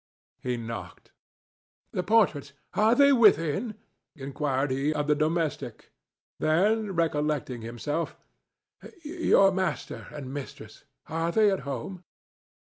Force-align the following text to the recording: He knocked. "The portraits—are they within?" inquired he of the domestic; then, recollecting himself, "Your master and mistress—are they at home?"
He 0.39 0.57
knocked. 0.57 1.11
"The 1.91 2.01
portraits—are 2.01 2.95
they 2.95 3.13
within?" 3.13 3.75
inquired 4.15 4.71
he 4.71 4.91
of 4.95 5.05
the 5.05 5.13
domestic; 5.13 5.91
then, 6.39 6.95
recollecting 6.95 7.61
himself, 7.61 8.17
"Your 9.03 9.51
master 9.51 10.07
and 10.11 10.33
mistress—are 10.33 11.31
they 11.33 11.51
at 11.51 11.59
home?" 11.69 12.03